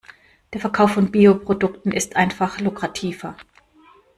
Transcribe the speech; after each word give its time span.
Der 0.53 0.59
Verkauf 0.61 0.93
von 0.93 1.11
Bio-Produkten 1.11 1.91
ist 1.91 2.15
einfach 2.15 2.59
lukrativer. 2.59 3.35